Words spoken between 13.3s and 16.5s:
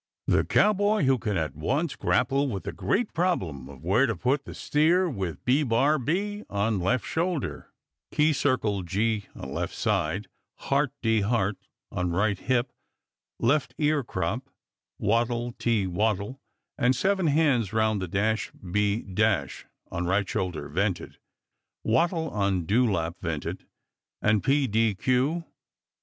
left ear crop, wattle te wattle,